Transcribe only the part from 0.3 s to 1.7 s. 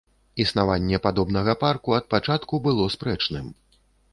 Існаванне падобнага